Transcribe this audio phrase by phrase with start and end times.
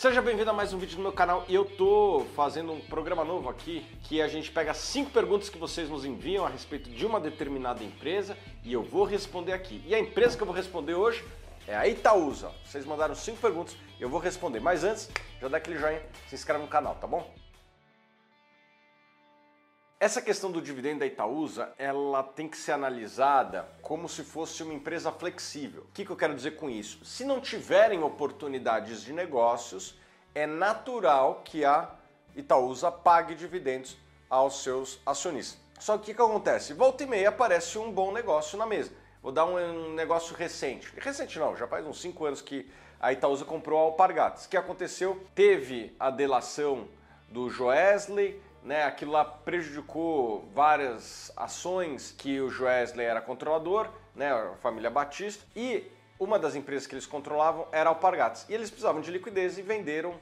[0.00, 3.22] Seja bem-vindo a mais um vídeo no meu canal e eu tô fazendo um programa
[3.22, 7.04] novo aqui que a gente pega cinco perguntas que vocês nos enviam a respeito de
[7.04, 8.34] uma determinada empresa
[8.64, 9.84] e eu vou responder aqui.
[9.86, 11.22] E a empresa que eu vou responder hoje
[11.68, 12.50] é a Itaúsa.
[12.64, 14.58] Vocês mandaram cinco perguntas, eu vou responder.
[14.58, 17.30] Mas antes, já dá aquele joinha, se inscreve no canal, tá bom?
[20.02, 24.72] Essa questão do dividendo da Itaúsa, ela tem que ser analisada como se fosse uma
[24.72, 25.82] empresa flexível.
[25.82, 27.04] O que, eu quero dizer com isso?
[27.04, 29.94] Se não tiverem oportunidades de negócios,
[30.34, 31.90] é natural que a
[32.34, 33.98] Itaúsa pague dividendos
[34.30, 35.60] aos seus acionistas.
[35.78, 36.72] Só que o que, que acontece?
[36.72, 38.92] Volta e meia aparece um bom negócio na mesa.
[39.22, 40.90] Vou dar um, negócio recente.
[40.96, 44.46] Recente não, já faz uns 5 anos que a Itaúsa comprou a Alpargatas.
[44.46, 45.22] O que aconteceu?
[45.34, 46.88] Teve a delação
[47.28, 48.84] do Joesley, né?
[48.84, 54.32] Aquilo lá prejudicou várias ações que o Joesley era controlador, né?
[54.32, 55.44] A família Batista.
[55.54, 58.46] E uma das empresas que eles controlavam era a Alpargatas.
[58.48, 60.14] E eles precisavam de liquidez e venderam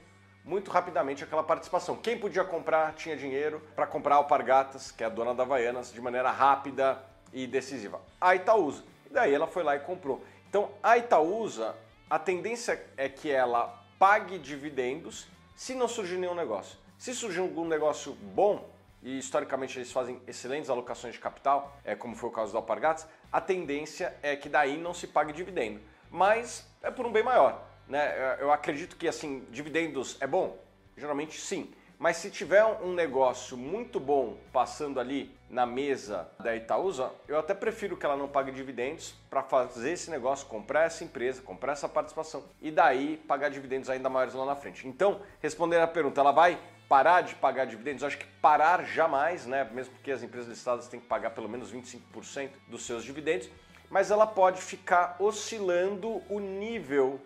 [0.44, 1.96] muito rapidamente aquela participação.
[1.96, 5.92] Quem podia comprar tinha dinheiro para comprar a Alpargatas, que é a dona da Havaianas,
[5.92, 8.00] de maneira rápida e decisiva.
[8.20, 8.82] A Itaúsa.
[9.10, 10.24] E daí ela foi lá e comprou.
[10.48, 11.74] Então a Itaúsa,
[12.08, 16.78] a tendência é que ela pague dividendos se não surgir nenhum negócio.
[16.98, 18.68] Se surgir algum negócio bom,
[19.00, 23.06] e historicamente eles fazem excelentes alocações de capital, é como foi o caso do Alpargatas,
[23.32, 25.80] a tendência é que daí não se pague dividendo.
[26.10, 27.64] Mas é por um bem maior.
[27.86, 28.36] Né?
[28.40, 30.58] Eu acredito que assim, dividendos é bom?
[30.96, 31.72] Geralmente sim.
[32.00, 37.54] Mas se tiver um negócio muito bom passando ali na mesa da Itaúsa, eu até
[37.54, 41.88] prefiro que ela não pague dividendos para fazer esse negócio, comprar essa empresa, comprar essa
[41.88, 44.86] participação e daí pagar dividendos ainda maiores lá na frente.
[44.86, 46.58] Então, respondendo a pergunta, ela vai
[46.88, 48.02] parar de pagar dividendos?
[48.02, 49.68] Acho que parar jamais, né?
[49.72, 53.50] Mesmo porque as empresas listadas têm que pagar pelo menos 25% dos seus dividendos,
[53.90, 57.20] mas ela pode ficar oscilando o nível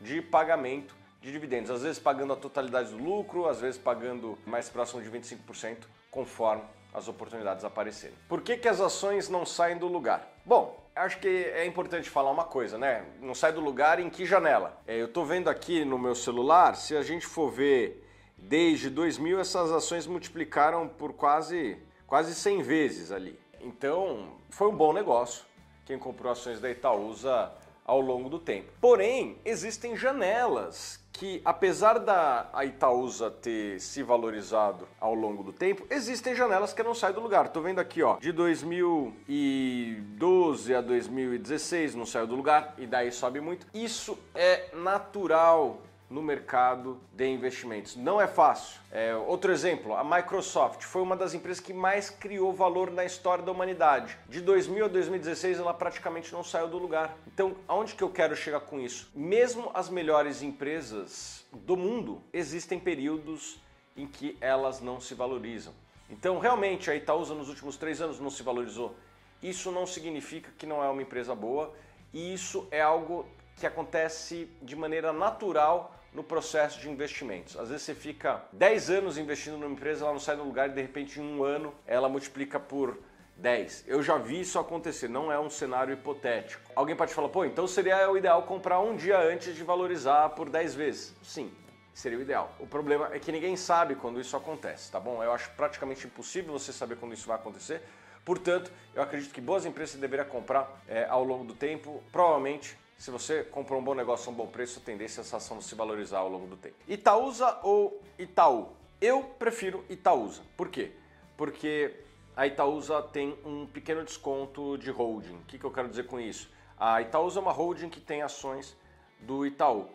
[0.00, 4.68] de pagamento de dividendos, às vezes pagando a totalidade do lucro, às vezes pagando mais
[4.68, 5.78] próximo de 25%,
[6.10, 6.62] conforme
[6.94, 8.16] as oportunidades aparecerem.
[8.28, 10.26] Por que, que as ações não saem do lugar?
[10.44, 13.04] Bom, acho que é importante falar uma coisa, né?
[13.20, 14.80] Não sai do lugar em que janela?
[14.86, 18.05] É, eu estou vendo aqui no meu celular, se a gente for ver
[18.46, 21.76] desde 2000, essas ações multiplicaram por quase,
[22.06, 23.38] quase 100 vezes ali.
[23.60, 25.44] Então, foi um bom negócio.
[25.84, 27.50] Quem comprou ações da Itaúsa
[27.84, 28.72] ao longo do tempo.
[28.80, 36.34] Porém, existem janelas que, apesar da Itaúsa ter se valorizado ao longo do tempo, existem
[36.34, 37.48] janelas que não saem do lugar.
[37.48, 43.40] Tô vendo aqui, ó, de 2012 a 2016 não saiu do lugar e daí sobe
[43.40, 43.68] muito.
[43.72, 47.96] Isso é natural no mercado de investimentos.
[47.96, 48.80] Não é fácil.
[48.92, 53.44] É, outro exemplo, a Microsoft foi uma das empresas que mais criou valor na história
[53.44, 54.16] da humanidade.
[54.28, 57.16] De 2000 a 2016 ela praticamente não saiu do lugar.
[57.26, 59.10] Então, aonde que eu quero chegar com isso?
[59.14, 63.60] Mesmo as melhores empresas do mundo, existem períodos
[63.96, 65.72] em que elas não se valorizam.
[66.08, 68.94] Então, realmente, a Itaúsa nos últimos três anos não se valorizou.
[69.42, 71.74] Isso não significa que não é uma empresa boa
[72.12, 77.56] e isso é algo que acontece de maneira natural no processo de investimentos.
[77.56, 80.72] Às vezes você fica 10 anos investindo numa empresa, ela não sai do lugar e
[80.72, 82.98] de repente em um ano ela multiplica por
[83.36, 83.84] 10.
[83.86, 86.70] Eu já vi isso acontecer, não é um cenário hipotético.
[86.74, 90.48] Alguém pode falar, pô, então seria o ideal comprar um dia antes de valorizar por
[90.48, 91.14] 10 vezes.
[91.22, 91.52] Sim,
[91.92, 92.54] seria o ideal.
[92.58, 95.22] O problema é que ninguém sabe quando isso acontece, tá bom?
[95.22, 97.82] Eu acho praticamente impossível você saber quando isso vai acontecer.
[98.24, 102.76] Portanto, eu acredito que boas empresas você deveria comprar é, ao longo do tempo, provavelmente
[102.98, 105.60] se você comprou um bom negócio a um bom preço, a tendência é essa ação
[105.60, 106.76] se valorizar ao longo do tempo.
[106.88, 108.68] Itaúsa ou Itaú?
[109.00, 110.42] Eu prefiro Itaúsa.
[110.56, 110.92] Por quê?
[111.36, 111.94] Porque
[112.34, 115.34] a Itaúsa tem um pequeno desconto de holding.
[115.36, 116.50] O que, que eu quero dizer com isso?
[116.78, 118.74] A Itaúsa é uma holding que tem ações
[119.20, 119.88] do Itaú.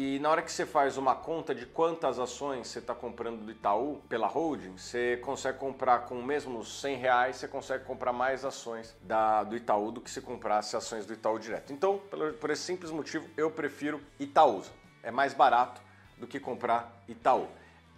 [0.00, 3.50] E na hora que você faz uma conta de quantas ações você está comprando do
[3.50, 8.96] Itaú pela holding, você consegue comprar com mesmo 100 reais, você consegue comprar mais ações
[9.02, 11.72] da, do Itaú do que se comprasse ações do Itaú direto.
[11.72, 14.70] Então, por, por esse simples motivo, eu prefiro Itaúsa.
[15.02, 15.80] É mais barato
[16.16, 17.48] do que comprar Itaú.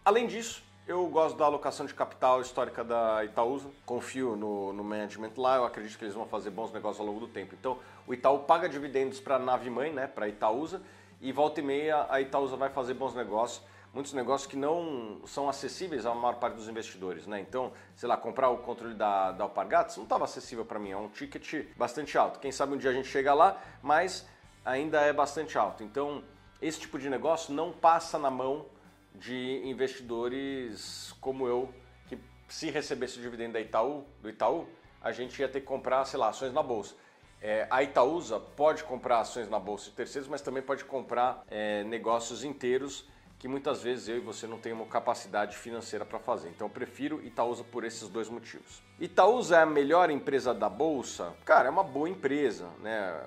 [0.02, 5.32] Além disso, eu gosto da alocação de capital histórica da Itaúsa, confio no, no management
[5.36, 7.54] lá, eu acredito que eles vão fazer bons negócios ao longo do tempo.
[7.54, 10.80] Então, o Itaú paga dividendos para a nave mãe, né, para a Itaúsa,
[11.20, 13.62] e volta e meia a Itaúsa vai fazer bons negócios,
[13.92, 17.40] muitos negócios que não são acessíveis à maior parte dos investidores, né?
[17.40, 20.96] Então, sei lá, comprar o controle da, da Alpargatas não estava acessível para mim, é
[20.96, 22.38] um ticket bastante alto.
[22.38, 24.26] Quem sabe um dia a gente chega lá, mas
[24.64, 25.82] ainda é bastante alto.
[25.82, 26.22] Então,
[26.60, 28.66] esse tipo de negócio não passa na mão
[29.14, 31.72] de investidores como eu,
[32.08, 32.18] que
[32.48, 34.66] se recebesse o dividendo da Itaú, do Itaú,
[35.02, 36.94] a gente ia ter que comprar, sei lá, ações na bolsa.
[37.42, 41.82] É, a Itaúsa pode comprar ações na bolsa de terceiros, mas também pode comprar é,
[41.84, 43.08] negócios inteiros
[43.38, 46.50] que muitas vezes eu e você não temos capacidade financeira para fazer.
[46.50, 48.82] Então eu prefiro Itaúsa por esses dois motivos.
[49.00, 51.32] Itaúsa é a melhor empresa da bolsa?
[51.46, 53.18] Cara, é uma boa empresa, né?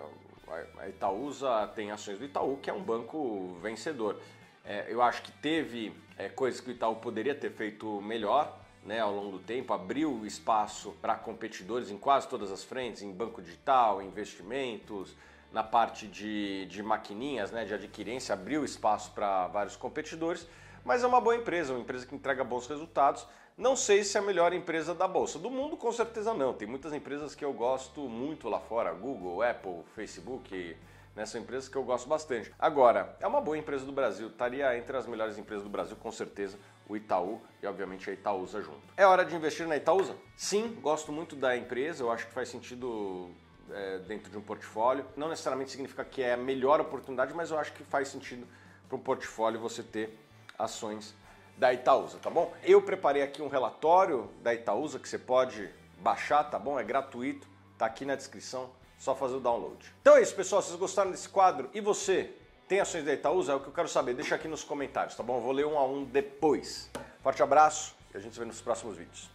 [0.77, 4.21] A Itaúsa tem ações do Itaú, que é um banco vencedor.
[4.63, 8.99] É, eu acho que teve é, coisas que o Itaú poderia ter feito melhor, né,
[8.99, 13.41] ao longo do tempo, abriu espaço para competidores em quase todas as frentes, em banco
[13.41, 15.15] digital, investimentos,
[15.51, 20.47] na parte de, de maquininhas, né, de adquirência, abriu espaço para vários competidores,
[20.83, 23.25] mas é uma boa empresa, uma empresa que entrega bons resultados.
[23.55, 25.37] Não sei se é a melhor empresa da bolsa.
[25.37, 26.53] Do mundo, com certeza não.
[26.53, 30.75] Tem muitas empresas que eu gosto muito lá fora: Google, Apple, Facebook.
[31.15, 31.25] Né?
[31.25, 32.53] São empresas que eu gosto bastante.
[32.57, 34.27] Agora, é uma boa empresa do Brasil.
[34.27, 36.57] Estaria entre as melhores empresas do Brasil, com certeza,
[36.87, 38.81] o Itaú e, obviamente, a Itaúsa junto.
[38.97, 40.15] É hora de investir na Itaúsa?
[40.35, 42.03] Sim, gosto muito da empresa.
[42.03, 43.29] Eu acho que faz sentido
[43.71, 45.05] é, dentro de um portfólio.
[45.15, 48.47] Não necessariamente significa que é a melhor oportunidade, mas eu acho que faz sentido
[48.87, 50.19] para um portfólio você ter
[50.57, 51.15] ações
[51.57, 52.51] da Itaúsa, tá bom?
[52.63, 55.69] Eu preparei aqui um relatório da Itaúsa que você pode
[55.99, 56.79] baixar, tá bom?
[56.79, 58.71] É gratuito, tá aqui na descrição,
[59.03, 59.85] só fazer o download.
[60.01, 60.61] Então é isso, pessoal.
[60.61, 61.69] Vocês gostaram desse quadro?
[61.73, 62.33] E você
[62.69, 63.51] tem ações da Itaúsa?
[63.51, 64.13] É o que eu quero saber.
[64.13, 65.35] Deixa aqui nos comentários, tá bom?
[65.35, 66.89] Eu vou ler um a um depois.
[67.21, 69.29] Forte abraço e a gente se vê nos próximos vídeos.